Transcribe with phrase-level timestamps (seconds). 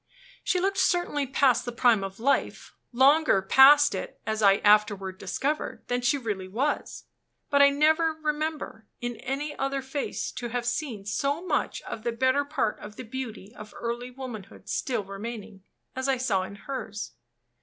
[0.43, 5.83] She looked certainly past the prime of life; longer past it, as I afterward discovered,
[5.89, 7.03] than she really was.
[7.51, 12.11] But I never remember, in any other face, to have seen so much of the
[12.11, 15.61] better part of the beauty of early womanhood still remaining,
[15.95, 17.11] as I saw in hers.